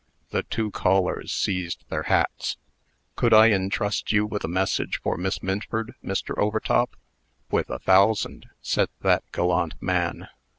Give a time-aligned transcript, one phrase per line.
[0.31, 2.57] The two callers seized their hats.
[3.15, 6.35] "Could I intrust you with a message for Miss Minford, Mr.
[6.39, 6.95] Overtop?"
[7.51, 10.27] "With a thousand," said that gallant man.